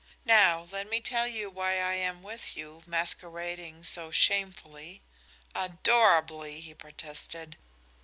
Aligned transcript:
Now, 0.25 0.67
let 0.71 0.89
me 0.89 0.99
tell 0.99 1.27
you 1.27 1.51
why 1.51 1.73
I 1.73 1.93
am 1.93 2.23
with 2.23 2.57
you, 2.57 2.81
masquerading 2.87 3.83
so 3.83 4.09
shamefully" 4.09 5.03
"Adorably!" 5.69 6.59
he 6.59 6.73
protested. 6.73 7.55